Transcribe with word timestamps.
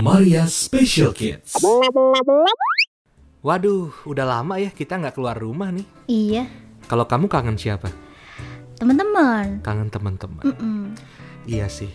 Maria 0.00 0.48
Special 0.48 1.12
Kids. 1.12 1.52
Waduh, 3.40 3.92
udah 4.04 4.24
lama 4.24 4.56
ya 4.56 4.72
kita 4.72 4.96
nggak 4.96 5.12
keluar 5.12 5.36
rumah 5.36 5.68
nih. 5.68 5.84
Iya, 6.06 6.44
Kalau 6.88 7.04
kamu 7.04 7.28
kangen 7.28 7.56
siapa? 7.56 7.92
teman-teman. 8.80 9.60
Kangen 9.60 9.92
teman-teman. 9.92 10.40
Mm-mm. 10.40 10.96
Iya 11.44 11.68
sih. 11.68 11.92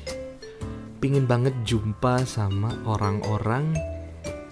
Pingin 1.02 1.26
banget 1.26 1.58
jumpa 1.66 2.22
sama 2.24 2.70
orang-orang 2.86 3.74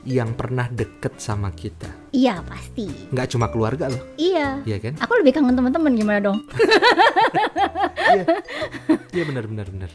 yang 0.02 0.34
pernah 0.34 0.66
deket 0.68 1.22
sama 1.22 1.54
kita. 1.54 1.86
Iya 2.10 2.42
pasti. 2.42 2.90
Nggak 3.14 3.28
cuma 3.30 3.46
keluarga 3.48 3.94
loh, 3.94 4.02
Iya. 4.18 4.66
iya 4.66 4.78
kan? 4.82 4.98
Aku 4.98 5.14
lebih 5.22 5.38
kangen 5.38 5.54
teman-teman 5.54 5.94
gimana 5.94 6.20
dong? 6.20 6.42
Iya, 8.04 8.26
iya 9.10 9.24
benar 9.26 9.46
benar 9.48 9.68
benar. 9.70 9.90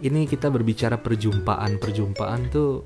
Ini 0.00 0.24
kita 0.24 0.48
berbicara 0.48 0.96
perjumpaan, 0.96 1.76
perjumpaan 1.76 2.48
tuh, 2.48 2.80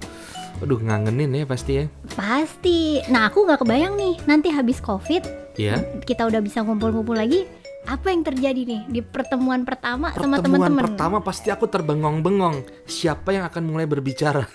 aduh 0.59 0.79
ngangenin 0.79 1.31
ya 1.33 1.45
pasti 1.45 1.73
ya. 1.77 1.85
Pasti. 2.11 2.99
Nah 3.07 3.27
aku 3.27 3.43
nggak 3.43 3.63
kebayang 3.63 3.95
nih 3.95 4.15
nanti 4.25 4.51
habis 4.51 4.79
covid 4.79 5.23
Ya, 5.55 5.79
kita 6.03 6.27
udah 6.27 6.43
bisa 6.43 6.61
ngumpul-ngumpul 6.61 7.15
lagi. 7.15 7.47
Apa 7.85 8.09
yang 8.09 8.25
terjadi 8.25 8.65
nih 8.65 8.83
di 8.89 9.01
pertemuan 9.01 9.63
pertama 9.63 10.09
sama 10.11 10.41
pertemuan 10.41 10.67
teman-teman? 10.67 10.83
pertama 10.89 11.17
pasti 11.21 11.53
aku 11.53 11.69
terbengong-bengong. 11.69 12.65
Siapa 12.83 13.31
yang 13.31 13.45
akan 13.45 13.63
mulai 13.63 13.85
berbicara? 13.85 14.49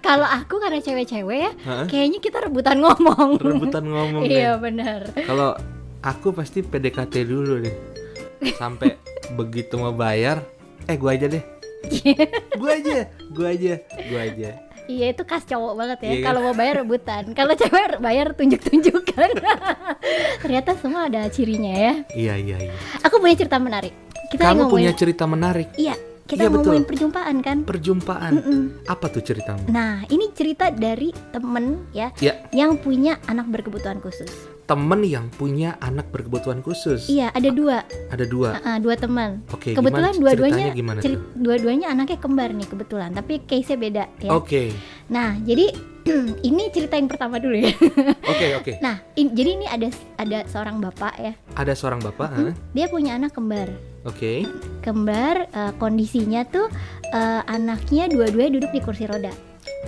Kalau 0.00 0.24
aku 0.24 0.56
karena 0.56 0.80
cewek-cewek 0.80 1.38
ya, 1.38 1.52
Hah? 1.62 1.84
kayaknya 1.86 2.18
kita 2.18 2.38
rebutan 2.40 2.80
ngomong. 2.80 3.38
Rebutan 3.38 3.84
ngomong 3.84 4.22
Iya 4.28 4.56
deh. 4.56 4.62
benar. 4.62 5.00
Kalau 5.20 5.54
aku 6.00 6.32
pasti 6.32 6.62
PDKT 6.62 7.14
dulu 7.22 7.60
deh. 7.60 7.76
Sampai 8.54 8.96
begitu 9.32 9.76
mau 9.76 9.90
bayar, 9.90 10.42
eh 10.84 10.94
gua 10.94 11.12
aja 11.12 11.26
deh. 11.26 11.44
gua 12.54 12.72
aja, 12.74 12.98
gua 13.30 13.48
aja, 13.50 13.74
gua 14.06 14.20
aja. 14.22 14.50
Iya 14.86 15.06
itu 15.10 15.22
khas 15.22 15.42
cowok 15.42 15.74
banget 15.74 15.98
ya. 15.98 16.06
Iya 16.06 16.16
kan? 16.16 16.26
Kalau 16.26 16.40
mau 16.42 16.54
bayar 16.54 16.74
rebutan. 16.78 17.22
Kalau 17.34 17.52
cewek 17.52 17.98
bayar 17.98 18.26
tunjuk-tunjukkan. 18.32 19.30
Ternyata 20.46 20.78
semua 20.78 21.10
ada 21.10 21.26
cirinya 21.26 21.74
ya. 21.74 21.92
Iya 22.14 22.34
iya 22.38 22.56
iya. 22.70 22.74
Aku 23.02 23.18
punya 23.18 23.34
cerita 23.34 23.58
menarik. 23.58 23.90
Kita 24.26 24.46
Kamu 24.46 24.66
punya 24.66 24.90
ngomongin. 24.90 24.94
cerita 24.94 25.24
menarik. 25.26 25.68
Iya, 25.74 25.94
kita 26.24 26.46
Iya, 26.46 26.50
betul. 26.50 26.62
ngomongin 26.70 26.84
perjumpaan 26.86 27.36
kan. 27.38 27.56
Perjumpaan. 27.62 28.32
Mm-mm. 28.36 28.62
Apa 28.86 29.06
tuh 29.06 29.22
ceritamu? 29.22 29.66
Nah, 29.66 30.06
ini 30.06 30.30
cerita 30.30 30.70
dari 30.70 31.10
temen 31.30 31.86
ya, 31.90 32.10
Ya. 32.18 32.38
yang 32.50 32.78
punya 32.78 33.18
anak 33.26 33.46
berkebutuhan 33.46 33.98
khusus. 33.98 34.30
Temen 34.66 35.00
yang 35.00 35.30
punya 35.30 35.78
anak 35.78 36.10
berkebutuhan 36.10 36.58
khusus. 36.58 37.06
Iya, 37.06 37.30
ada 37.30 37.54
dua, 37.54 37.86
Ada 38.10 38.26
dua. 38.26 38.58
uh, 38.58 38.78
dua 38.82 38.98
teman. 38.98 39.46
Oke. 39.48 39.78
kebetulan 39.78 40.10
gimana, 40.10 40.18
dua-duanya 40.18 40.66
ceri- 40.98 41.22
dua-duanya 41.38 41.86
anaknya 41.88 42.18
kembar 42.18 42.50
nih 42.50 42.66
kebetulan, 42.66 43.14
tapi 43.14 43.38
case-nya 43.40 43.78
beda 43.78 44.04
ya. 44.18 44.30
Oke. 44.34 44.74
Nah, 45.06 45.38
jadi 45.38 45.70
ini 46.50 46.66
cerita 46.70 46.98
yang 46.98 47.06
pertama 47.06 47.38
dulu 47.38 47.62
ya. 47.62 47.70
Oke 48.32 48.46
oke. 48.54 48.72
Nah, 48.82 48.98
in- 49.14 49.30
jadi 49.30 49.50
ini 49.54 49.66
ada 49.66 49.86
ada 50.18 50.42
seorang 50.44 50.82
bapak 50.82 51.14
ya, 51.16 51.32
Ada 51.54 51.72
seorang 51.72 52.02
bapak. 52.02 52.28
Hmm. 52.34 52.50
ah? 52.50 52.54
dia 52.74 52.86
punya 52.90 53.14
anak 53.14 53.38
kembar. 53.38 53.70
Oke. 54.02 54.50
Kembar 54.82 55.46
uh, 55.50 55.72
kondisinya 55.78 56.42
tuh 56.42 56.66
uh, 57.10 57.42
anaknya 57.46 58.10
dua-duanya 58.10 58.58
duduk 58.58 58.70
di 58.70 58.80
kursi 58.80 59.06
roda. 59.06 59.30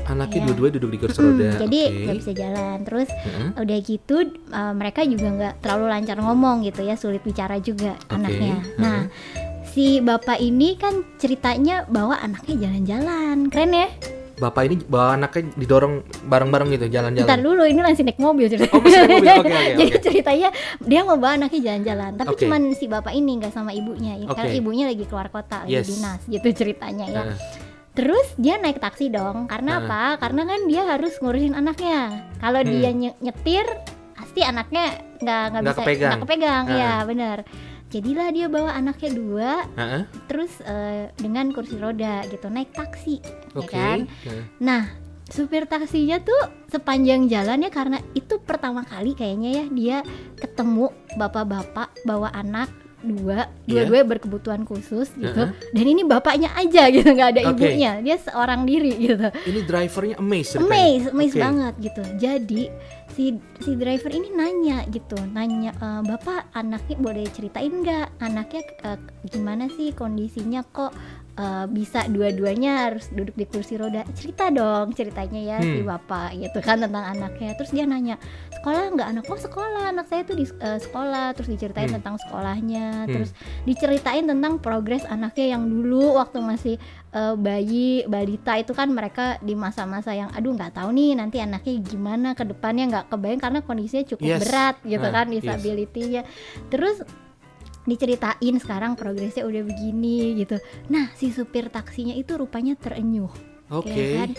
Anaknya 0.04 0.38
Iya. 0.38 0.46
dua-dua 0.46 0.68
duduk 0.70 0.90
di 0.90 0.98
kursi 0.98 1.18
Mm, 1.18 1.26
roda. 1.28 1.50
jadi 1.60 1.80
Oke. 1.82 2.00
nggak 2.00 2.16
bisa 2.16 2.32
jalan. 2.32 2.76
Terus 2.82 3.08
Heeh. 3.10 3.48
udah 3.58 3.78
gitu 3.80 4.16
uh, 4.48 4.72
mereka 4.72 5.00
juga 5.02 5.26
nggak 5.28 5.54
terlalu 5.58 5.84
lancar 5.88 6.16
ngomong 6.16 6.56
gitu 6.62 6.80
ya 6.80 6.94
sulit 6.94 7.20
bicara 7.20 7.58
juga 7.58 7.92
Oke, 7.98 8.14
anaknya 8.14 8.54
heeh. 8.56 8.78
nah 8.78 8.98
si 9.68 9.98
bapak 9.98 10.38
ini 10.38 10.74
kan 10.74 10.90
ceritanya 11.16 11.84
bawa 11.84 12.18
anaknya 12.18 12.54
jalan-jalan 12.58 13.46
keren 13.46 13.72
ya 13.72 13.88
Bapak 14.38 14.62
ini 14.64 14.78
bawa 14.80 15.12
anaknya 15.12 15.50
didorong 15.52 15.98
bareng-bareng 16.24 16.70
gitu 16.70 16.86
ntar 16.86 16.94
jalan-jalan. 17.10 17.38
dulu 17.42 17.62
ini 17.64 17.80
langsung 17.80 18.06
naik 18.06 18.16
mobil 18.18 18.46
ceritanya 18.46 18.70
Oh, 18.70 18.80
masih 18.80 19.02
naik 19.02 19.18
mobil. 19.18 19.34
Oke, 19.34 19.50
oke, 19.50 19.74
jadi 19.76 19.92
ceritanya 20.00 20.48
dia 20.80 21.00
mau 21.02 21.18
bawa 21.18 21.32
anaknya 21.34 21.60
jalan-jalan 21.64 22.10
tapi 22.14 22.28
Oke. 22.30 22.40
cuman 22.46 22.60
si 22.72 22.86
bapak 22.86 23.12
ini 23.12 23.30
nggak 23.36 23.50
sama 23.50 23.70
ibunya 23.72 24.14
karena 24.24 24.46
Oke. 24.48 24.54
ibunya 24.56 24.84
lagi 24.86 25.04
keluar 25.04 25.26
kota 25.28 25.66
lagi 25.66 25.74
Yes. 25.74 25.90
dinas 25.90 26.20
gitu 26.24 26.46
ceritanya 26.54 27.04
ya 27.04 27.22
Heeh. 27.24 27.36
Terus 27.98 28.26
dia 28.38 28.54
naik 28.56 28.78
taksi 28.78 29.10
dong, 29.10 29.50
karena 29.50 29.82
apa? 29.82 30.22
Karena 30.22 30.46
kan 30.46 30.70
dia 30.70 30.86
harus 30.86 31.18
ngurusin 31.18 31.52
anaknya. 31.52 32.30
Kalau 32.38 32.62
Hmm. 32.62 32.70
dia 32.70 32.90
nye- 32.94 33.18
nyetir, 33.18 33.66
pasti 34.14 34.46
anaknya 34.46 34.84
nggak 35.18 35.42
nggak 35.50 35.62
bisa 35.66 35.74
kepegang. 35.82 36.10
nggak 36.14 36.22
kepegang, 36.22 36.64
Heeh. 36.64 36.76
iya 36.78 36.92
benar. 37.02 37.38
Jadilah 37.88 38.28
dia 38.30 38.46
bawa 38.46 38.70
anaknya 38.70 39.10
dua, 39.10 39.52
terus 40.28 40.52
eh, 40.62 41.10
dengan 41.16 41.50
kursi 41.50 41.74
roda 41.74 42.22
gitu 42.28 42.46
naik 42.46 42.70
taksi, 42.70 43.18
ya 43.18 43.58
Oke. 43.58 43.72
kan? 43.72 43.98
Nah, 44.60 44.92
supir 45.24 45.64
taksinya 45.64 46.20
tuh 46.20 46.38
sepanjang 46.68 47.26
jalan 47.26 47.60
ya 47.60 47.68
karena 47.68 47.98
itu 48.12 48.38
pertama 48.38 48.80
kali 48.80 49.12
kayaknya 49.12 49.50
ya 49.50 49.64
dia 49.68 49.96
ketemu 50.36 50.88
bapak-bapak 51.16 51.92
bawa 52.02 52.32
anak 52.32 52.68
dua, 52.98 53.46
Iya. 53.64 53.86
dua-dua 53.86 54.00
berkebutuhan 54.08 54.62
khusus 54.62 55.10
gitu. 55.14 55.30
Heeh. 55.46 55.54
Dan 55.70 55.86
ini 55.86 56.02
bapaknya 56.02 56.50
aja 56.52 56.90
gitu, 56.90 57.06
nggak 57.06 57.30
ada 57.32 57.42
Oke. 57.48 57.62
ibunya. 57.62 57.98
Dia 58.00 58.16
seorang 58.16 58.66
diri 58.66 58.92
gitu. 58.96 59.28
Ini 59.28 59.60
drivernya 59.62 60.16
amazed 60.18 60.58
ceritanya. 60.58 60.74
Amaze, 61.06 61.06
banget 61.38 61.74
gitu. 61.78 62.02
Jadi 62.18 62.62
si 63.08 63.24
si 63.58 63.74
driver 63.74 64.10
ini 64.10 64.30
nanya 64.30 64.86
gitu, 64.86 65.18
nanya 65.28 65.74
"E, 65.74 65.88
bapak 66.04 66.50
anaknya 66.52 66.96
boleh 66.96 67.26
ceritain 67.28 67.72
nggak 67.72 68.06
anaknya 68.18 68.62
eh, 68.84 68.98
gimana 69.26 69.66
sih 69.68 69.90
kondisinya 69.90 70.62
kok 70.64 70.94
eh, 71.38 71.66
bisa 71.68 72.02
dua-duanya 72.04 72.90
harus 72.90 73.06
duduk 73.08 73.32
di 73.32 73.46
kursi 73.46 73.74
roda? 73.74 74.02
Cerita 74.12 74.50
dong 74.50 74.90
ceritanya 74.90 75.38
ya 75.38 75.56
si 75.58 75.78
Hmm. 75.78 75.88
bapak 75.88 76.34
gitu 76.34 76.58
kan 76.58 76.78
tentang 76.78 77.06
anaknya. 77.06 77.54
Terus 77.54 77.70
dia 77.70 77.84
nanya 77.84 78.18
sekolah 78.52 78.90
nggak 78.92 79.08
anak? 79.08 79.24
Oh 79.24 79.38
sekolah 79.38 79.88
anak 79.88 80.06
saya 80.06 80.22
tuh 80.22 80.34
di 80.34 80.44
eh, 80.44 80.76
sekolah. 80.76 81.32
Terus 81.32 81.48
diceritain 81.48 81.88
Hmm. 81.88 81.96
tentang 82.02 82.16
sekolahnya. 82.18 83.06
Hmm. 83.06 83.12
Terus 83.14 83.30
diceritain 83.62 84.26
tentang 84.26 84.58
progres 84.58 85.06
anaknya 85.06 85.54
yang 85.54 85.64
dulu 85.64 86.14
waktu 86.14 86.38
masih 86.38 86.74
eh, 87.08 87.34
bayi 87.34 87.88
balita 88.04 88.52
itu 88.54 88.72
kan 88.72 88.90
mereka 88.90 89.38
di 89.38 89.54
masa-masa 89.54 90.12
yang 90.12 90.28
aduh 90.28 90.52
nggak 90.52 90.74
tahu 90.74 90.92
nih 90.92 91.14
nanti 91.14 91.38
anaknya 91.38 91.80
gimana 91.80 92.28
ke 92.34 92.44
depannya 92.44 92.84
nggak 92.86 93.06
kebayang 93.08 93.40
karena 93.40 93.60
kondisinya 93.62 94.04
cukup 94.06 94.28
Yes. 94.28 94.40
berat 94.44 94.76
gitu 94.84 95.06
Ah, 95.06 95.14
kan 95.14 95.26
yes. 95.28 95.40
disability-nya 95.40 96.22
terus 96.68 97.00
diceritain 97.88 98.54
sekarang 98.56 98.94
progresnya 98.94 99.42
udah 99.42 99.64
begini 99.64 100.36
gitu 100.36 100.60
nah 100.86 101.08
si 101.12 101.32
supir 101.32 101.66
taksinya 101.66 102.12
itu 102.12 102.36
rupanya 102.36 102.76
terenyuh 102.76 103.32
Oke. 103.68 103.88
ya 103.88 104.06
kan 104.18 104.30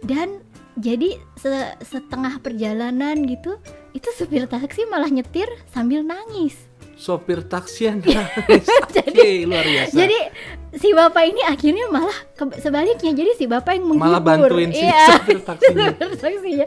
dan 0.00 0.28
jadi 0.76 1.16
se- 1.34 1.76
setengah 1.82 2.38
perjalanan 2.38 3.16
gitu 3.24 3.56
itu 3.90 4.08
supir 4.12 4.44
taksi 4.44 4.84
malah 4.86 5.08
nyetir 5.08 5.48
sambil 5.66 6.00
nangis 6.00 6.68
Sopir 7.00 7.40
taksi 7.40 7.88
yang 7.88 8.04
nangis. 8.04 8.68
Oke, 8.68 9.48
luar 9.48 9.64
biasa. 9.64 9.96
Jadi 9.96 10.18
si 10.76 10.92
bapak 10.92 11.32
ini 11.32 11.40
akhirnya 11.40 11.88
malah 11.88 12.12
ke- 12.36 12.60
sebaliknya. 12.60 13.16
Jadi 13.16 13.40
si 13.40 13.48
bapak 13.48 13.72
yang 13.72 13.88
menghibur. 13.88 14.04
Malah 14.04 14.20
bantuin 14.20 14.68
si 14.68 14.84
Iya. 14.84 15.08
sopir 15.08 15.40
taksinya. 15.40 15.88
Supir 15.96 16.12
taksinya. 16.12 16.66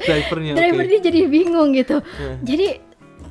drivernya. 0.57 0.89
Dia 0.89 0.99
jadi 1.05 1.19
bingung 1.29 1.77
gitu. 1.77 2.01
Heeh. 2.01 2.35
Jadi 2.41 2.67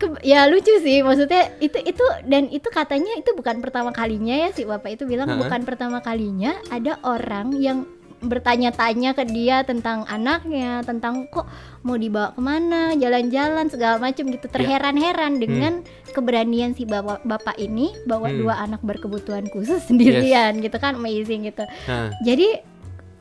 ke- 0.02 0.18
ya 0.20 0.44
lucu 0.44 0.74
sih 0.78 1.00
maksudnya 1.00 1.54
itu 1.58 1.78
itu 1.78 2.02
dan 2.24 2.50
itu 2.50 2.66
katanya 2.68 3.14
itu 3.14 3.30
bukan 3.32 3.58
pertama 3.58 3.90
kalinya 3.90 4.34
ya 4.36 4.50
si 4.50 4.62
bapak 4.64 4.90
itu 4.92 5.06
bilang 5.06 5.28
Heeh. 5.28 5.38
bukan 5.38 5.62
pertama 5.62 5.98
kalinya 5.98 6.58
ada 6.68 6.98
orang 7.02 7.54
yang 7.56 7.86
bertanya-tanya 8.22 9.12
ke 9.12 9.26
dia 9.26 9.62
tentang 9.62 10.06
anaknya 10.06 10.78
tentang 10.80 11.26
kok 11.26 11.42
mau 11.82 11.94
dibawa 11.94 12.30
ke 12.30 12.38
mana 12.40 12.94
jalan-jalan 12.94 13.66
segala 13.66 13.98
macam 13.98 14.24
Ya. 14.24 14.32
gitu 14.32 14.46
terheran-heran 14.46 15.32
dengan 15.36 15.82
keberanian 16.08 16.70
si 16.72 16.82
bapak 16.84 17.22
bapak 17.22 17.58
ini 17.58 17.90
bawa 18.04 18.30
Hmm. 18.30 18.38
dua 18.38 18.54
anak 18.60 18.78
berkebutuhan 18.80 19.50
khusus 19.50 19.82
sendirian 19.90 20.54
gitu 20.56 20.76
kan 20.76 20.94
amazing 20.94 21.44
gitu 21.44 21.66
Nah, 21.84 22.14
jadi 22.22 22.62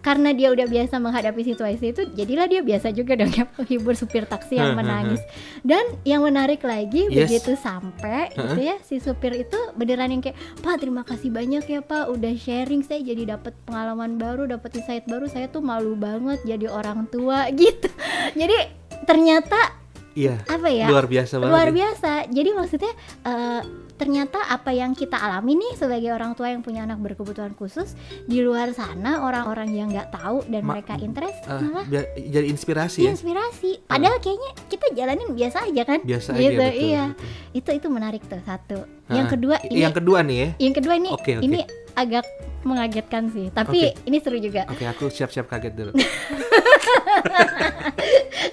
karena 0.01 0.33
dia 0.33 0.50
udah 0.50 0.65
biasa 0.65 0.98
menghadapi 0.98 1.42
situasi 1.45 1.94
itu, 1.94 2.01
jadilah 2.18 2.50
dia 2.50 2.62
biasa 2.65 2.89
juga 2.89 3.13
dong 3.13 3.30
yang 3.33 3.50
menghibur 3.53 3.94
supir 3.94 4.25
taksi 4.25 4.57
yang 4.57 4.74
menangis. 4.74 5.21
Dan 5.62 5.86
yang 6.01 6.25
menarik 6.25 6.65
lagi 6.65 7.06
Yes. 7.07 7.30
begitu 7.30 7.53
sampai 7.53 8.33
gitu 8.33 8.62
ya 8.62 8.75
si 8.81 8.98
supir 8.98 9.38
itu 9.38 9.57
beneran 9.77 10.09
yang 10.09 10.21
kayak, 10.25 10.38
"Pak, 10.65 10.81
terima 10.81 11.06
kasih 11.06 11.30
banyak 11.30 11.63
ya, 11.69 11.80
Pak, 11.86 12.09
udah 12.09 12.33
sharing 12.33 12.81
saya 12.81 13.06
jadi 13.06 13.38
dapat 13.38 13.53
pengalaman 13.69 14.18
baru, 14.18 14.50
dapat 14.50 14.81
insight 14.81 15.06
baru. 15.06 15.30
Saya 15.30 15.48
tuh 15.53 15.62
malu 15.62 15.94
banget 15.94 16.42
jadi 16.44 16.65
orang 16.65 17.06
tua." 17.13 17.45
gitu. 17.62 17.88
Jadi 18.33 18.57
ternyata 19.06 19.77
iya. 20.18 20.42
apa 20.50 20.68
ya? 20.69 20.89
Luar 20.89 21.06
biasa 21.06 21.38
banget. 21.38 21.53
luar 21.53 21.68
ya. 21.69 21.74
biasa. 21.77 22.12
Jadi 22.33 22.50
maksudnya 22.57 22.94
eh, 23.25 23.62
ternyata 24.01 24.42
apa 24.44 24.74
yang 24.74 24.92
kita 24.92 25.13
alami 25.13 25.53
nih 25.53 25.77
sebagai 25.77 26.09
orang 26.09 26.33
tua 26.33 26.50
yang 26.50 26.59
punya 26.59 26.81
anak 26.81 26.98
berkebutuhan 26.98 27.53
khusus 27.53 27.94
di 28.25 28.42
luar 28.42 28.74
sana 28.74 29.21
orang-orang 29.21 29.69
yang 29.69 29.88
nggak 29.88 30.09
tahu 30.12 30.42
dan 30.48 30.65
Ma- 30.65 30.74
mereka 30.74 30.98
interest 30.98 31.38
Ah, 31.45 31.62
malah 31.62 31.86
biar- 31.86 32.09
jadi 32.18 32.48
inspirasi 32.48 33.00
ya. 33.03 33.13
inspirasi. 33.13 33.86
Padahal 33.86 34.18
kayaknya 34.18 34.51
kita 34.65 34.89
jalanin 34.92 35.30
biasa 35.31 35.57
aja 35.63 35.83
kan? 35.86 36.00
Biasa 36.01 36.33
gitu, 36.33 36.42
aja 36.50 36.57
betul. 36.65 36.81
iya. 36.81 37.03
betul. 37.07 37.30
Itu 37.53 37.69
itu 37.75 37.88
menarik 37.88 38.21
tuh 38.25 38.42
satu. 38.42 38.80
Ah, 39.06 39.13
Yang 39.13 39.27
kedua 39.38 39.56
i- 39.59 39.69
ini 39.69 39.80
yang 39.80 39.94
kedua 39.94 40.19
nih 40.24 40.38
ya. 40.38 40.50
yang 40.57 40.74
kedua 40.74 40.94
ini 40.95 41.09
Oke, 41.12 41.31
oke. 41.38 41.45
ini 41.45 41.59
agak 42.01 42.25
mengagetkan 42.62 43.25
sih 43.27 43.50
tapi 43.50 43.89
Oke. 43.89 44.06
ini 44.06 44.18
seru 44.18 44.38
juga 44.38 44.69
Oke, 44.69 44.86
aku 44.86 45.09
siap-siap 45.09 45.45
kaget 45.45 45.74
dulu. 45.74 45.92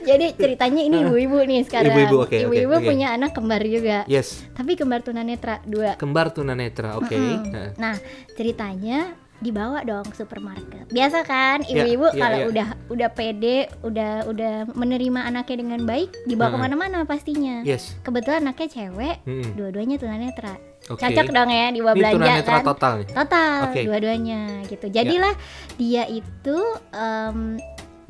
jadi 0.08 0.32
ceritanya 0.32 0.80
ini 0.80 0.96
ibu-ibu 1.02 1.38
nih 1.44 1.60
sekarang 1.64 1.92
Ibu-ibu, 1.92 2.16
oke, 2.18 2.36
oke, 2.36 2.44
ibu-ibu 2.48 2.74
oke. 2.74 2.86
punya 2.86 3.12
anak 3.12 3.32
kembar 3.32 3.60
juga 3.62 4.04
Yes, 4.06 4.44
tapi 4.52 4.74
kembar 4.74 5.00
tunanetra 5.02 5.60
dua 5.64 5.96
kembar 5.96 6.30
tunanetra. 6.30 6.96
Oke. 6.96 7.14
Mm-mm. 7.14 7.52
Nah, 7.52 7.68
Nah, 7.78 7.94
ceritanya 8.32 9.12
dibawa 9.38 9.80
dong 9.82 10.02
ke 10.04 10.16
supermarket. 10.16 10.90
Biasa 10.90 11.22
kan, 11.22 11.62
Ya, 11.62 11.78
ibu-ibu 11.78 12.10
ya, 12.10 12.18
kalau 12.18 12.38
ya. 12.38 12.46
udah 12.48 12.68
udah 12.88 13.08
pede, 13.08 13.70
udah 13.80 14.26
udah 14.26 14.52
menerima 14.72 15.20
anaknya 15.22 15.56
dengan 15.58 15.80
baik, 15.84 16.10
dibawa 16.26 16.50
Mm-mm. 16.50 16.58
ke 16.58 16.64
mana-mana 16.64 16.98
pastinya. 17.04 17.62
Yes. 17.62 17.94
Kebetulan 18.02 18.42
anaknya 18.42 18.68
cewek, 18.68 19.16
Mm-mm. 19.22 19.54
dua-duanya 19.54 19.96
tunanetra. 19.96 20.58
Oke. 20.88 21.02
Cocok 21.04 21.26
dong 21.28 21.50
ya 21.50 21.66
Ini 21.92 21.94
belanja 21.94 22.16
tunanetra 22.16 22.56
kan. 22.56 22.64
total 22.64 22.92
nih. 23.00 23.06
Total, 23.12 23.58
Oke. 23.68 23.78
Ya. 23.78 23.84
dua-duanya 23.84 24.40
gitu. 24.64 24.86
Jadilah 24.88 25.34
dia 25.76 26.04
itu 26.06 26.58
em, 26.90 27.60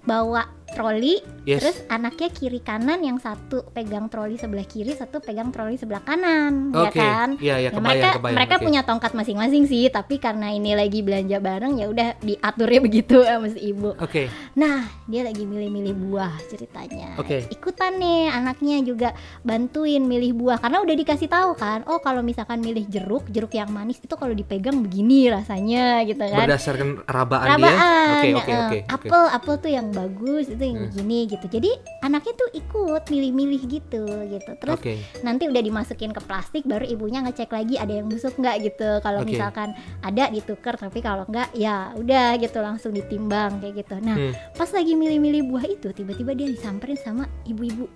bawa 0.03 0.43
troli, 0.71 1.21
Yes. 1.43 1.61
terus 1.61 1.79
anaknya 1.89 2.29
kiri 2.29 2.61
kanan 2.61 3.01
yang 3.01 3.17
satu 3.17 3.65
pegang 3.71 4.07
troli 4.07 4.37
sebelah 4.37 4.63
kiri, 4.63 4.93
satu 4.93 5.19
pegang 5.19 5.49
troli 5.49 5.75
sebelah 5.75 6.01
kanan, 6.01 6.71
ya 6.71 6.87
Oke. 6.87 6.99
kan? 6.99 7.29
Iya, 7.37 7.55
iya, 7.57 7.69
Ya, 7.69 7.71
kebayang, 7.71 7.85
mereka 7.89 8.09
kebayang. 8.15 8.37
mereka 8.37 8.55
Oke. 8.55 8.65
punya 8.65 8.81
tongkat 8.83 9.13
masing-masing 9.15 9.65
sih, 9.65 9.89
tapi 9.89 10.15
karena 10.17 10.49
ini 10.51 10.73
lagi 10.73 11.01
belanja 11.01 11.39
bareng 11.39 11.73
ya 11.75 11.87
udah 11.87 12.09
diaturnya 12.19 12.81
begitu 12.87 13.17
sama 13.23 13.49
si 13.49 13.73
ibu. 13.73 13.97
Oke. 13.97 14.29
Nah, 14.55 14.79
dia 15.05 15.23
lagi 15.23 15.43
milih-milih 15.43 15.95
buah 15.99 16.37
ceritanya. 16.47 17.17
Oke. 17.17 17.49
Ikutan 17.49 17.97
nih 17.97 18.29
anaknya 18.29 18.77
juga 18.83 19.09
bantuin 19.41 20.01
milih 20.01 20.35
buah 20.35 20.59
karena 20.59 20.79
udah 20.79 20.95
dikasih 20.95 21.27
tahu 21.27 21.55
kan. 21.55 21.81
Oh, 21.87 21.99
kalau 21.99 22.21
misalkan 22.21 22.61
milih 22.61 22.85
jeruk, 22.87 23.25
jeruk 23.29 23.53
yang 23.53 23.71
manis 23.71 23.97
itu 23.99 24.13
kalau 24.15 24.33
dipegang 24.33 24.85
begini 24.85 25.33
rasanya 25.33 26.05
gitu 26.05 26.21
kan. 26.21 26.45
Berdasarkan 26.45 26.89
rabaan, 27.05 27.49
dia. 27.49 27.57
Rabaan, 27.57 28.13
Oke, 28.13 28.29
oke, 28.29 28.53
oke. 28.53 28.55
oke. 28.59 28.79
apel 28.87 29.23
apel 29.31 29.55
tuh 29.59 29.71
yang 29.71 29.89
bagus 29.89 30.47
itu 30.59 30.65
yang 30.65 30.77
Hmm. 30.77 30.87
begini 30.91 31.19
gitu. 31.27 31.47
Jadi 31.49 31.71
anaknya 32.01 32.35
tuh 32.35 32.51
ikut 32.53 33.03
milih-milih 33.07 33.63
gitu 33.65 34.03
gitu. 34.27 34.51
Terus 34.59 34.75
Oke. 34.75 34.95
nanti 35.21 35.47
udah 35.47 35.63
dimasukin 35.63 36.11
ke 36.11 36.21
plastik 36.21 36.67
baru 36.67 36.85
ibunya 36.85 37.23
ngecek 37.23 37.49
lagi 37.49 37.75
ada 37.75 37.93
yang 37.93 38.07
busuk 38.07 38.35
nggak 38.35 38.57
gitu 38.65 38.99
kalau 38.99 39.23
Oke. 39.23 39.31
misalkan 39.31 39.71
ada 40.01 40.25
ditukar 40.29 40.75
tapi 40.75 40.99
kalau 40.99 41.23
nggak 41.25 41.55
ya 41.55 41.95
udah 41.95 42.35
gitu 42.37 42.59
langsung 42.59 42.91
ditimbang 42.91 43.59
kayak 43.59 43.79
gitu 43.79 43.95
nah 43.99 44.13
Hmm. 44.13 44.35
pas 44.53 44.67
lagi 44.69 44.93
milih-milih 44.93 45.47
buah 45.47 45.67
itu 45.69 45.89
tiba-tiba 45.89 46.35
dia 46.35 46.49
disamperin 46.49 46.97
sama 46.97 47.25
ibu-ibu 47.45 47.87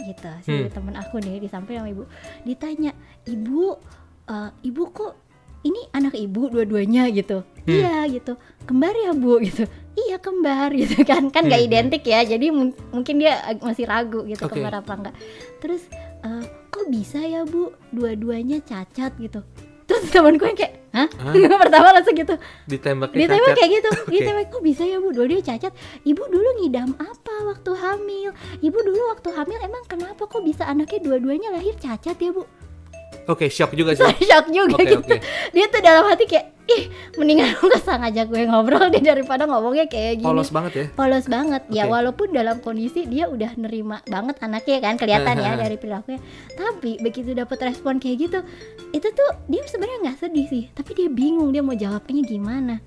gitu 0.00 0.30
si 0.42 0.50
Hmm. 0.52 0.66
temen 0.68 0.94
aku 0.94 1.18
nih 1.18 1.38
disamperin 1.38 1.78
sama 1.78 1.90
ibu 1.90 2.04
ditanya 2.42 2.90
ibu 3.24 3.78
eh, 4.24 4.50
ibu 4.62 4.82
kok 4.88 5.14
ini 5.62 5.80
anak 5.90 6.14
ibu 6.14 6.48
dua-duanya 6.48 7.06
gitu 7.08 7.42
Hmm. 7.62 7.78
iya 7.78 8.10
gitu 8.10 8.34
kembar 8.60 8.90
ya 8.92 9.14
bu 9.14 9.38
gitu 9.38 9.62
iya 9.94 10.18
kembar 10.18 10.74
gitu 10.74 10.98
kan 11.00 11.30
kan 11.30 11.46
nggak 11.46 11.54
Hmm, 11.56 11.70
hmm. 11.70 11.78
identik 11.88 12.02
ya 12.02 12.20
jadi 12.24 12.50
mung- 12.50 12.74
mungkin 12.90 13.16
dia 13.16 13.38
masih 13.58 13.86
ragu 13.86 14.26
gitu 14.26 14.42
Oke. 14.42 14.58
kembar 14.58 14.74
apa 14.76 14.92
enggak 14.92 15.14
terus 15.58 15.86
eh, 16.20 16.42
kok 16.68 16.86
bisa 16.88 17.18
ya 17.18 17.42
bu 17.42 17.70
dua-duanya 17.88 18.58
cacat 18.60 19.14
gitu 19.16 19.46
terus 19.84 20.08
temanku 20.08 20.42
yang 20.42 20.56
kayak 20.56 20.74
hah 20.90 21.06
Hah? 21.06 21.34
pertama 21.62 21.88
langsung 21.92 22.14
gitu 22.14 22.34
Ditembaknya 22.66 23.18
ditembak 23.20 23.46
cacat. 23.46 23.56
kayak 23.56 23.70
gitu 23.72 23.90
Oke. 23.92 24.10
ditembak 24.10 24.44
kok 24.48 24.62
bisa 24.64 24.82
ya 24.82 24.96
bu 24.96 25.08
dua-duanya 25.08 25.44
cacat 25.46 25.72
ibu 26.02 26.22
dulu 26.24 26.48
ngidam 26.58 26.90
apa 26.96 27.34
waktu 27.44 27.70
hamil 27.72 28.30
ibu 28.58 28.78
dulu 28.80 29.02
waktu 29.08 29.28
hamil 29.30 29.58
emang 29.60 29.86
kenapa 29.86 30.22
kok 30.24 30.42
bisa 30.42 30.64
anaknya 30.64 30.98
dua-duanya 31.00 31.48
lahir 31.52 31.74
cacat 31.76 32.16
ya 32.16 32.30
bu 32.32 32.42
Oke, 33.24 33.46
shock 33.46 33.72
juga 33.72 33.92
sih. 33.92 34.02
shock 34.28 34.46
juga 34.48 34.74
Oke, 34.74 34.84
gitu 34.88 34.98
oke. 34.98 35.16
dia 35.50 35.66
tuh 35.66 35.80
dalam 35.80 36.04
hati 36.04 36.26
kayak 36.26 36.46
ih 36.62 36.86
mendingan 37.16 37.54
lu 37.54 37.70
usah 37.70 37.98
ngajak 37.98 38.26
gue 38.26 38.42
ngobrol 38.44 38.86
deh 38.88 39.02
daripada 39.02 39.44
ngomongnya 39.44 39.84
kayak 39.84 40.22
gini 40.22 40.24
Polos 40.24 40.48
banget 40.48 40.72
ya. 40.72 40.84
polos 40.94 41.26
banget 41.26 41.62
ya 41.68 41.84
Oke. 41.84 41.90
walaupun 41.90 42.28
dalam 42.30 42.56
kondisi 42.58 43.02
dia 43.04 43.26
udah 43.26 43.54
nerima 43.56 43.98
banget 44.04 44.38
anaknya 44.38 44.78
kan 44.78 44.94
kelihatan 44.94 45.36
ya 45.36 45.58
dari 45.60 45.74
perilakunya 45.74 46.22
tapi 46.52 46.98
begitu 46.98 47.30
dapat 47.32 47.58
respon 47.64 47.98
kayak 47.98 48.16
gitu 48.20 48.38
itu 48.90 49.08
tuh 49.08 49.30
dia 49.46 49.62
sebenarnya 49.64 49.98
nggak 50.04 50.18
sedih 50.18 50.46
sih 50.46 50.64
tapi 50.70 50.94
dia 50.94 51.08
bingung 51.08 51.50
dia 51.50 51.60
mau 51.60 51.74
jawabnya 51.74 52.22
gimana 52.22 52.78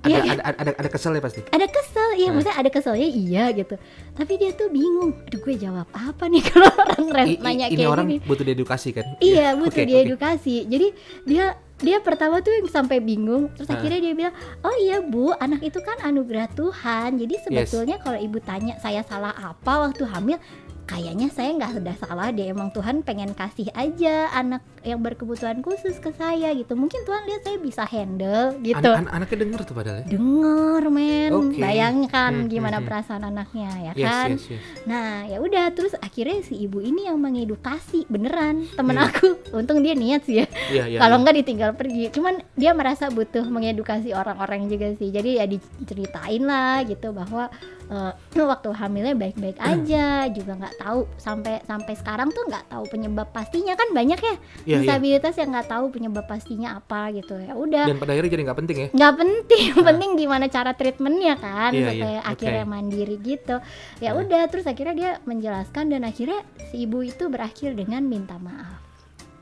Ada, 0.00 0.14
Iya, 0.14 0.36
ada, 0.36 0.42
ada, 0.54 0.70
ada 0.76 0.88
kesel 0.88 1.12
ya 1.12 1.22
pasti. 1.22 1.40
ada 1.48 1.64
kesel 1.66 2.03
ya 2.14 2.26
Nah. 2.26 2.34
maksudnya 2.34 2.56
ada 2.56 2.70
keselnya 2.70 3.04
iya 3.06 3.44
gitu 3.50 3.74
tapi 4.12 4.32
dia 4.34 4.50
tuh 4.50 4.68
bingung 4.68 5.12
aduh 5.20 5.40
gue 5.40 5.54
jawab 5.56 5.86
apa 5.90 6.24
nih 6.24 6.42
kalau 6.48 6.70
orang 7.04 7.26
i- 7.28 7.38
nanya 7.38 7.66
ini 7.66 7.78
kayak 7.78 7.92
orang 7.92 8.06
gini 8.08 8.20
butuh 8.20 8.44
diedukasi 8.44 8.88
kan? 8.90 9.04
Iya, 9.18 9.54
butuh 9.54 9.74
Oke, 9.76 9.84
diedukasi. 9.84 10.56
Jadi 10.64 10.86
dia 11.24 11.46
dia 11.76 11.98
pertama 11.98 12.38
tuh 12.38 12.54
yang 12.54 12.66
sampai 12.66 12.98
bingung, 12.98 13.50
terus 13.50 13.66
Ah. 13.66 13.74
akhirnya 13.74 14.00
dia 14.00 14.14
bilang, 14.14 14.32
"Oh 14.60 14.72
iya, 14.76 14.98
Bu, 14.98 15.34
anak 15.34 15.60
itu 15.60 15.78
kan 15.78 15.98
anugerah 16.00 16.46
Tuhan. 16.48 17.18
Jadi 17.18 17.34
sebetulnya 17.40 17.98
kalau 17.98 18.16
Ibu 18.16 18.38
tanya 18.40 18.78
saya 18.78 19.02
salah 19.02 19.34
apa 19.34 19.82
waktu 19.82 20.06
hamil, 20.06 20.38
kayaknya 20.84 21.28
saya 21.28 21.50
nggak 21.52 21.72
sudah 21.74 21.94
salah 21.96 22.28
deh. 22.28 22.46
Emang 22.46 22.70
Tuhan 22.70 23.00
pengen 23.00 23.32
kasih 23.32 23.68
aja 23.72 24.28
anak 24.30 24.60
yang 24.80 25.00
berkebutuhan 25.00 25.60
khusus 25.60 25.96
ke 25.96 26.12
saya 26.12 26.52
gitu. 26.52 26.72
Mungkin 26.72 27.02
Tuhan 27.02 27.24
lihat 27.24 27.42
saya 27.42 27.56
bisa 27.56 27.82
handle 27.82 28.60
gitu." 28.60 28.84
An- 28.84 29.08
an- 29.08 29.12
anaknya 29.14 29.38
denger 29.42 29.60
tuh 29.64 29.74
padahal 29.74 29.96
ya. 30.00 30.06
Denger 30.10 30.82
men, 30.88 31.30
Oke. 31.32 31.58
bayangkan 31.58 32.32
Hmm, 32.36 32.48
gimana 32.48 32.76
hmm, 32.76 32.80
hmm. 32.80 32.88
perasaan 32.88 33.22
anaknya 33.24 33.70
ya 33.80 33.92
Yes, 33.94 34.04
kan. 34.04 34.28
yes, 34.32 34.44
yes. 34.50 34.62
Nah 34.84 35.08
ya 35.24 35.38
udah 35.38 35.64
terus 35.72 35.92
akhirnya 35.96 36.38
si 36.40 36.60
ibu 36.60 36.78
ini 36.78 37.08
yang 37.08 37.16
mengedukasi 37.16 38.04
beneran 38.06 38.68
temen 38.70 38.94
Hmm. 38.94 39.06
aku. 39.08 39.28
Untung 39.52 39.80
dia 39.80 39.92
niat 39.92 40.22
sih 40.22 40.40
ya. 40.40 40.46
Iya, 40.68 40.84
iya. 40.86 40.98
Kalau 41.00 41.16
iya. 41.16 41.20
enggak 41.20 41.36
ditinggal 41.40 41.70
pergi. 41.74 42.04
Cuman 42.10 42.34
dia 42.54 42.72
merasa 42.72 43.08
butuh 43.08 43.44
mengedukasi 43.44 44.12
orang-orang 44.12 44.68
juga 44.68 44.92
sih. 44.94 45.08
Jadi 45.08 45.38
ya 45.38 45.46
diceritain 45.46 46.42
lah 46.42 46.84
gitu 46.84 47.10
bahwa 47.10 47.48
eh, 47.86 48.12
waktu 48.44 48.68
hamilnya 48.70 49.14
baik-baik 49.14 49.56
Hmm. 49.56 49.68
aja. 49.80 50.06
Juga 50.28 50.52
nggak 50.56 50.76
tahu 50.78 51.00
sampai 51.14 51.60
sampai 51.62 51.94
sekarang 51.94 52.28
tuh 52.28 52.44
nggak 52.44 52.68
tahu 52.68 52.84
penyebab 52.86 53.28
pastinya 53.28 53.72
kan 53.72 53.88
banyak 53.90 54.16
ya 54.16 54.26
Iya, 54.26 54.36
iya. 54.64 54.76
disabilitas 54.78 55.34
yang 55.34 55.50
nggak 55.50 55.68
tahu 55.68 55.84
penyebab 55.90 56.24
pastinya 56.24 56.76
apa 56.76 57.12
gitu 57.12 57.36
ya. 57.36 57.52
Udah 57.52 57.84
Dan 57.84 57.96
pada 57.96 58.12
akhirnya 58.12 58.30
jadi 58.30 58.42
nggak 58.44 58.58
penting 58.58 58.76
ya. 58.76 58.88
nggak 58.90 59.14
penting 59.16 59.66
Nah. 59.70 59.84
penting 59.86 60.10
gimana 60.16 60.44
cara 60.46 60.70
treatmentnya 60.72 61.34
kan 61.36 61.70
supaya 61.70 61.92
iya, 61.92 62.20
oke. 62.20 62.30
akhirnya 62.30 62.64
mandiri 62.64 63.16
gitu 63.18 63.56
ya 63.98 64.10
Nah. 64.10 64.20
udah 64.20 64.42
terus 64.46 64.64
akhirnya 64.64 64.94
dia 64.94 65.10
menjelaskan 65.24 65.84
dan 65.88 66.02
akhirnya 66.02 66.40
si 66.68 66.82
ibu 66.82 67.00
itu 67.00 67.26
berakhir 67.26 67.72
dengan 67.72 68.02
minta 68.02 68.36
maaf 68.36 68.80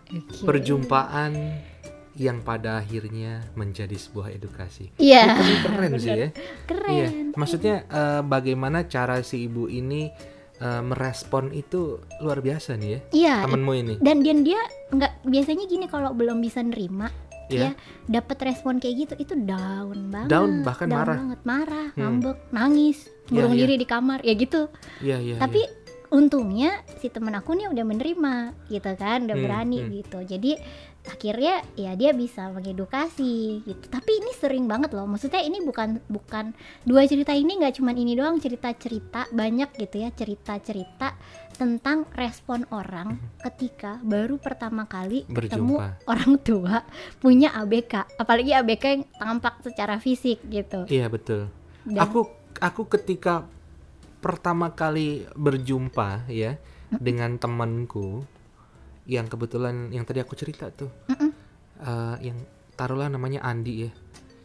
Oke. 0.08 0.44
Perjumpaan 0.44 1.32
yang 2.14 2.40
pada 2.40 2.76
akhirnya 2.76 3.40
menjadi 3.52 3.94
sebuah 3.94 4.30
edukasi. 4.30 4.92
iya 4.96 5.36
Keren 5.62 5.92
sih 5.96 6.12
ya. 6.12 6.28
keren 6.64 6.92
Iya. 6.92 7.08
Maksudnya 7.32 7.76
eh, 7.84 8.20
bagaimana 8.22 8.84
cara 8.84 9.20
si 9.20 9.42
ibu 9.42 9.64
ini 9.64 10.12
eh, 10.58 10.82
merespon 10.82 11.50
itu 11.50 11.98
luar 12.18 12.38
biasa 12.38 12.74
nih 12.74 12.88
ya. 12.88 13.00
iya 13.10 13.34
Temenmu 13.42 13.72
ini. 13.74 13.94
dan 13.98 14.20
dia 14.20 14.34
dia 14.36 14.60
nggak 14.90 15.24
biasanya 15.24 15.64
gini 15.64 15.86
kalau 15.86 16.12
belum 16.12 16.38
bisa 16.38 16.60
nerima 16.60 17.08
Iya. 17.44 17.68
ya 17.68 17.70
dapat 18.10 18.38
respon 18.44 18.76
kayak 18.76 18.94
gitu 18.98 19.14
itu 19.18 19.34
down 19.36 20.08
banget 20.08 20.30
Down, 20.30 20.50
bahkan 20.62 20.86
Down 20.86 20.96
marah. 20.98 21.16
banget 21.18 21.40
marah 21.42 21.86
Hmm. 21.90 22.00
ngambek 22.00 22.38
nangis 22.48 22.98
Iya, 23.04 23.28
ngurung 23.30 23.52
iya. 23.52 23.60
diri 23.60 23.74
di 23.74 23.86
kamar 23.86 24.18
ya 24.20 24.34
gitu 24.34 24.62
Iya, 24.98 25.16
iya. 25.18 25.36
tapi 25.36 25.60
iya. 25.60 25.81
Untungnya 26.12 26.70
si 26.94 27.08
temen 27.08 27.32
aku 27.32 27.56
nih 27.56 27.66
udah 27.66 27.82
menerima 27.82 28.34
gitu 28.68 28.92
kan 28.94 29.24
udah 29.24 29.32
Hmm, 29.32 29.42
berani 29.42 29.78
hmm. 29.80 29.90
gitu. 29.96 30.18
Jadi 30.22 30.52
akhirnya 31.02 31.66
ya 31.74 31.96
dia 31.96 32.12
bisa 32.12 32.46
mengedukasi 32.48 33.64
gitu. 33.64 33.84
Tapi 33.88 34.10
ini 34.14 34.30
sering 34.32 34.64
banget 34.64 34.92
loh. 34.92 35.02
Maksudnya 35.04 35.40
ini 35.40 35.58
bukan 35.58 35.98
bukan 36.06 36.52
dua 36.82 37.02
cerita 37.04 37.32
ini 37.32 37.56
nggak 37.56 37.74
cuman 37.74 37.96
ini 37.96 38.12
doang 38.12 38.38
cerita 38.38 38.70
cerita 38.72 39.26
banyak 39.28 39.72
gitu 39.74 39.96
ya. 39.98 40.12
Cerita 40.12 40.54
cerita 40.58 41.16
tentang 41.52 42.04
respon 42.12 42.68
orang 42.68 43.16
ketika 43.40 43.96
baru 44.00 44.36
pertama 44.36 44.84
kali 44.84 45.24
ketemu 45.24 45.36
Berjumpa. 45.78 45.88
orang 46.06 46.32
tua 46.38 46.76
punya 47.18 47.52
ABK 47.54 47.92
apalagi 48.16 48.52
ABK 48.52 48.84
yang 48.86 49.04
tampak 49.12 49.60
secara 49.60 49.96
fisik 49.96 50.44
gitu. 50.44 50.84
Iya, 50.86 51.08
betul. 51.08 51.48
Dan- 51.82 52.04
Aku 52.04 52.28
aku 52.58 52.86
ketika 52.86 53.48
pertama 54.22 54.70
kali 54.72 55.26
berjumpa 55.34 56.30
ya 56.30 56.54
dengan 56.94 57.34
temanku 57.42 58.22
yang 59.10 59.26
kebetulan 59.26 59.90
yang 59.90 60.06
tadi 60.06 60.22
aku 60.22 60.38
cerita 60.38 60.70
tuh 60.70 60.86
Mm-mm. 61.10 61.30
eh, 61.82 62.16
yang 62.30 62.38
taruhlah 62.78 63.10
namanya 63.10 63.42
Andi 63.42 63.90
ya. 63.90 63.90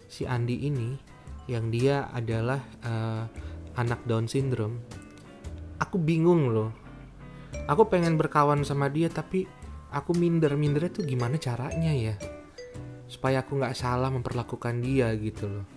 Si 0.10 0.26
Andi 0.26 0.66
ini 0.66 0.98
yang 1.46 1.70
dia 1.70 2.10
adalah 2.10 2.58
eh, 2.82 3.24
anak 3.78 4.02
Down 4.10 4.26
syndrome. 4.26 4.82
Aku 5.78 6.02
bingung 6.02 6.50
loh. 6.50 6.74
Aku 7.70 7.86
pengen 7.86 8.18
berkawan 8.18 8.66
sama 8.66 8.90
dia 8.90 9.14
tapi 9.14 9.46
aku 9.94 10.18
minder 10.18 10.58
mindernya 10.58 10.90
tuh 10.90 11.06
gimana 11.06 11.38
caranya 11.38 11.94
ya? 11.94 12.18
Supaya 13.06 13.46
aku 13.46 13.62
nggak 13.62 13.78
salah 13.78 14.10
memperlakukan 14.10 14.82
dia 14.82 15.14
gitu 15.14 15.46
loh 15.46 15.77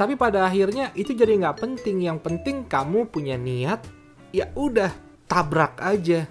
tapi 0.00 0.16
pada 0.16 0.48
akhirnya 0.48 0.96
itu 0.96 1.12
jadi 1.12 1.36
nggak 1.36 1.60
penting 1.60 2.08
yang 2.08 2.16
penting 2.16 2.64
kamu 2.64 3.04
punya 3.12 3.36
niat 3.36 3.84
ya 4.32 4.48
udah 4.56 4.88
tabrak 5.28 5.76
aja 5.76 6.24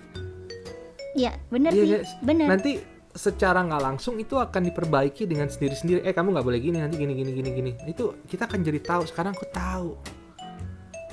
Iya, 1.18 1.36
bener 1.50 1.74
Iya, 1.74 2.06
sih, 2.06 2.22
bener. 2.22 2.48
nanti 2.48 2.78
secara 3.18 3.66
nggak 3.66 3.82
langsung 3.82 4.16
itu 4.22 4.38
akan 4.38 4.70
diperbaiki 4.70 5.26
dengan 5.26 5.50
sendiri-sendiri. 5.50 6.06
Eh 6.06 6.14
kamu 6.14 6.38
nggak 6.38 6.46
boleh 6.46 6.62
gini 6.62 6.78
nanti 6.78 7.02
gini 7.02 7.18
gini 7.18 7.32
gini 7.34 7.50
gini. 7.50 7.72
Itu 7.90 8.22
kita 8.30 8.46
akan 8.46 8.62
jadi 8.62 8.80
tahu. 8.80 9.04
Sekarang 9.10 9.34
aku 9.34 9.50
tahu. 9.50 9.98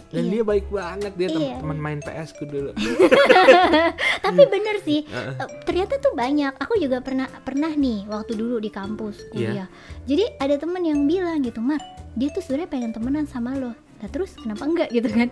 Dan 0.07 0.23
Iya. 0.25 0.31
dia 0.31 0.43
baik 0.45 0.67
banget 0.69 1.13
dia 1.15 1.29
tem- 1.29 1.43
Iya. 1.45 1.57
teman 1.59 1.79
main 1.79 1.99
PS 1.99 2.31
ku 2.33 2.45
dulu. 2.45 2.71
tapi 4.25 4.43
bener 4.47 4.77
sih 4.81 5.03
eh, 5.03 5.35
ternyata 5.63 5.99
tuh 5.99 6.13
banyak 6.13 6.55
aku 6.57 6.79
juga 6.79 6.99
pernah 6.99 7.27
pernah 7.41 7.71
nih 7.71 8.07
waktu 8.07 8.35
dulu 8.35 8.59
di 8.59 8.69
kampus 8.69 9.23
Iya. 9.27 9.31
kuliah 9.31 9.69
jadi 10.05 10.25
ada 10.39 10.55
temen 10.57 10.83
yang 10.83 11.01
bilang 11.05 11.41
gitu 11.41 11.59
Mar 11.59 11.79
dia 12.13 12.31
tuh 12.31 12.41
sebenarnya 12.41 12.69
pengen 12.69 12.91
temenan 12.93 13.25
sama 13.25 13.55
lo 13.55 13.73
nah 13.97 14.09
terus 14.09 14.35
kenapa 14.35 14.63
enggak 14.63 14.89
gitu 14.91 15.09
kan 15.09 15.29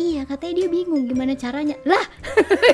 iya 0.00 0.24
katanya 0.24 0.54
dia 0.56 0.68
bingung 0.68 1.04
gimana 1.04 1.36
caranya 1.36 1.76
lah 1.84 2.00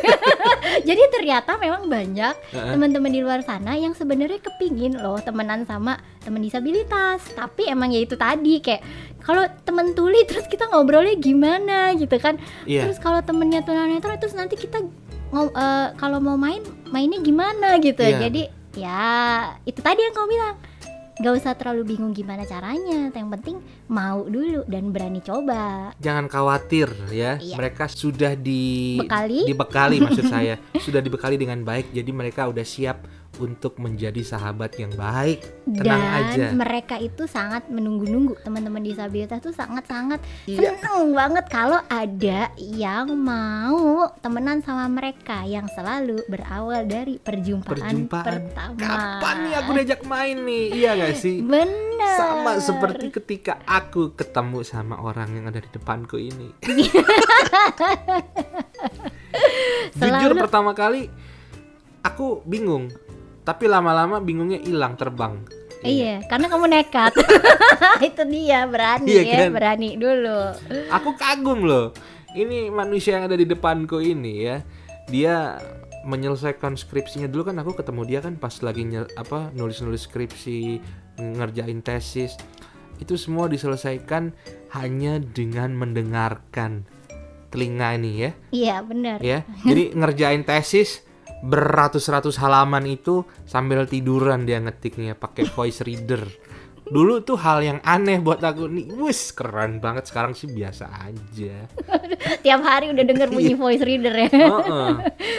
jadi 0.88 1.02
ternyata 1.11 1.59
memang 1.59 1.90
banyak 1.90 2.35
Heeh. 2.54 2.71
teman-teman 2.71 3.11
di 3.11 3.18
luar 3.18 3.42
sana 3.42 3.75
yang 3.75 3.92
sebenarnya 3.92 4.38
kepingin 4.38 4.95
loh 4.97 5.18
temenan 5.18 5.66
sama 5.66 5.99
teman 6.23 6.38
disabilitas 6.38 7.26
tapi 7.35 7.66
emang 7.66 7.90
ya 7.90 8.00
itu 8.00 8.14
tadi 8.14 8.62
kayak 8.62 8.83
kalau 9.21 9.42
temen 9.66 9.90
tuli 9.92 10.23
terus 10.23 10.47
kita 10.47 10.71
ngobrolnya 10.71 11.18
gimana 11.18 11.90
gitu 11.95 12.14
kan 12.16 12.38
Iya. 12.62 12.87
terus 12.87 12.99
kalau 12.99 13.18
temennya 13.21 13.66
tunanetra 13.66 14.16
terus 14.16 14.33
nanti 14.33 14.54
kita 14.54 14.87
eh, 15.35 15.87
kalau 15.99 16.23
mau 16.23 16.38
main 16.38 16.62
mainnya 16.88 17.18
gimana 17.18 17.83
gitu 17.83 18.00
Iya. 18.00 18.23
jadi 18.23 18.42
ya 18.76 19.11
itu 19.64 19.80
tadi 19.80 19.99
yang 19.99 20.14
kau 20.14 20.28
bilang 20.28 20.54
gak 21.16 21.32
usah 21.32 21.52
terlalu 21.56 21.96
bingung 21.96 22.12
gimana 22.12 22.44
caranya 22.44 23.08
yang 23.08 23.32
penting 23.32 23.56
mau 23.88 24.28
dulu 24.28 24.68
dan 24.68 24.92
berani 24.92 25.25
coba 25.25 25.96
Jangan 25.96 26.28
khawatir 26.28 26.92
ya. 27.08 27.40
Iya. 27.40 27.56
Mereka 27.56 27.88
sudah 27.88 28.37
di 28.37 29.00
Bekali. 29.00 29.49
dibekali 29.49 29.96
maksud 30.02 30.28
saya. 30.35 30.61
Sudah 30.76 31.00
dibekali 31.00 31.40
dengan 31.40 31.64
baik. 31.64 31.90
Jadi 31.96 32.11
mereka 32.12 32.44
udah 32.46 32.62
siap 32.62 33.00
untuk 33.38 33.76
menjadi 33.76 34.19
sahabat 34.19 34.75
yang 34.75 34.90
baik. 34.90 35.45
Tenang 35.66 35.83
dan 35.83 36.25
aja. 36.26 36.47
mereka 36.50 36.97
itu 36.97 37.25
sangat 37.25 37.66
menunggu-nunggu 37.66 38.38
teman-teman 38.40 38.81
disabilitas 38.81 39.38
tuh 39.38 39.50
sangat-sangat 39.50 40.19
Iya. 40.45 40.73
seneng 40.73 41.12
banget 41.12 41.45
kalau 41.47 41.81
ada 41.85 42.40
yang 42.57 43.12
mau 43.12 43.76
temenan 44.19 44.61
sama 44.61 44.87
mereka 44.87 45.43
yang 45.43 45.66
selalu 45.69 46.23
berawal 46.26 46.83
dari 46.83 47.16
perjumpaan, 47.16 47.76
Perjumpaan. 47.76 48.25
pertama 48.25 48.78
Kapan 48.78 49.37
nih 49.43 49.55
aku 49.55 49.71
diajak 49.73 50.00
main 50.02 50.37
nih? 50.38 50.64
Iya 50.73 50.90
gak 50.97 51.14
sih? 51.16 51.37
bener 51.40 51.85
Sama 52.14 52.52
seperti 52.59 53.09
ketika 53.11 53.59
aku 53.62 54.12
ketemu 54.12 54.62
sama 54.62 54.97
orang 54.97 55.33
yang 55.33 55.45
ada 55.47 55.59
di 55.59 55.69
depanku 55.69 56.16
ini. 56.16 56.52
Jujur 59.97 60.12
Selalu- 60.31 60.38
pertama 60.38 60.73
kali 60.73 61.09
aku 62.00 62.40
bingung, 62.43 62.93
tapi 63.47 63.71
lama-lama 63.71 64.19
bingungnya 64.19 64.59
hilang 64.59 64.99
terbang. 64.99 65.38
Iya, 65.87 66.25
karena 66.26 66.50
kamu 66.50 66.67
nekat. 66.67 67.15
itu 68.11 68.23
dia 68.26 68.67
berani 68.67 69.07
Iya 69.07 69.23
ya, 69.23 69.37
kan? 69.47 69.50
berani 69.55 69.95
dulu. 69.95 70.41
Aku 70.91 71.15
kagum 71.15 71.62
loh. 71.62 71.95
Ini 72.35 72.75
manusia 72.75 73.17
yang 73.17 73.31
ada 73.31 73.38
di 73.38 73.47
depanku 73.47 74.03
ini 74.03 74.50
ya. 74.50 74.67
Dia 75.07 75.62
menyelesaikan 76.03 76.75
skripsinya 76.75 77.31
dulu 77.31 77.50
kan 77.50 77.59
aku 77.62 77.79
ketemu 77.79 78.03
dia 78.03 78.19
kan 78.19 78.35
pas 78.35 78.55
lagi 78.62 78.83
nyel- 78.83 79.11
apa 79.15 79.55
nulis-nulis 79.55 80.11
skripsi, 80.11 80.83
ngerjain 81.23 81.79
tesis. 81.87 82.35
Itu 82.99 83.15
semua 83.15 83.47
diselesaikan 83.47 84.35
hanya 84.75 85.23
dengan 85.23 85.71
mendengarkan 85.76 86.83
telinga 87.55 87.95
ini 87.95 88.11
ya. 88.26 88.31
Iya, 88.50 88.76
bener. 88.83 89.19
ya. 89.23 89.47
Jadi 89.62 89.95
ngerjain 89.95 90.43
tesis 90.43 91.07
beratus-ratus 91.45 92.40
halaman 92.40 92.87
itu 92.88 93.26
sambil 93.45 93.85
tiduran 93.85 94.49
dia 94.49 94.61
ngetiknya 94.62 95.19
pakai 95.19 95.45
voice 95.50 95.85
reader. 95.85 96.25
Dulu 96.87 97.19
tuh 97.26 97.35
hal 97.43 97.66
yang 97.66 97.78
aneh 97.83 98.23
buat 98.23 98.38
aku 98.38 98.71
nih, 98.71 98.95
wis 98.95 99.35
keren 99.35 99.83
banget. 99.83 100.07
Sekarang 100.07 100.38
sih 100.38 100.47
biasa 100.47 100.87
aja. 100.87 101.66
Tiap 102.47 102.61
hari 102.62 102.95
udah 102.95 103.02
denger 103.02 103.28
bunyi 103.35 103.59
voice 103.59 103.83
reader 103.83 104.14
ya. 104.14 104.28
Heeh. 104.31 104.90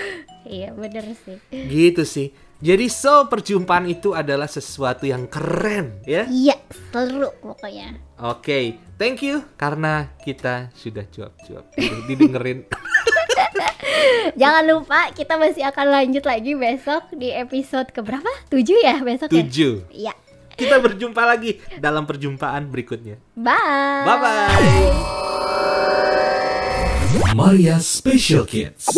iya, 0.60 0.70
bener 0.76 1.08
sih. 1.24 1.40
gitu 1.50 2.04
sih. 2.04 2.36
Jadi 2.58 2.90
so 2.90 3.30
perjumpaan 3.30 3.86
itu 3.86 4.18
adalah 4.18 4.50
sesuatu 4.50 5.06
yang 5.06 5.30
keren 5.30 6.02
ya. 6.10 6.26
Iya, 6.26 6.58
seru 6.90 7.30
pokoknya. 7.38 8.02
Oke, 8.18 8.82
thank 8.98 9.22
you 9.22 9.46
karena 9.54 10.10
kita 10.26 10.74
sudah 10.74 11.06
cuap-cuap 11.06 11.70
Udah 11.78 12.02
didengerin. 12.10 12.66
Jangan 14.42 14.64
lupa 14.68 15.10
kita 15.14 15.38
masih 15.40 15.64
akan 15.68 15.88
lanjut 15.90 16.24
lagi 16.26 16.54
besok 16.54 17.04
di 17.16 17.32
episode 17.34 17.90
keberapa? 17.94 18.30
7 18.50 18.64
ya 18.84 18.96
besok 19.02 19.30
ya? 19.34 19.44
Tujuh. 19.46 19.74
Iya. 19.94 20.14
Kita 20.58 20.82
berjumpa 20.82 21.22
lagi 21.22 21.62
dalam 21.78 22.10
perjumpaan 22.10 22.66
berikutnya. 22.74 23.22
Bye. 23.38 24.06
Bye 24.06 24.18
bye. 24.18 25.28
Maria 27.38 27.78
Special 27.78 28.50
Kids. 28.50 28.90